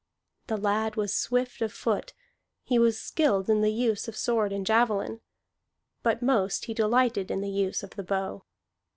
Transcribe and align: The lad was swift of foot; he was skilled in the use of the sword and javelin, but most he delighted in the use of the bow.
The 0.47 0.57
lad 0.57 0.95
was 0.95 1.13
swift 1.15 1.61
of 1.61 1.71
foot; 1.71 2.13
he 2.63 2.79
was 2.79 2.99
skilled 2.99 3.51
in 3.51 3.61
the 3.61 3.71
use 3.71 4.07
of 4.07 4.15
the 4.15 4.19
sword 4.19 4.51
and 4.51 4.65
javelin, 4.65 5.21
but 6.01 6.23
most 6.23 6.65
he 6.65 6.73
delighted 6.73 7.29
in 7.29 7.41
the 7.41 7.51
use 7.51 7.83
of 7.83 7.91
the 7.91 8.01
bow. 8.03 8.43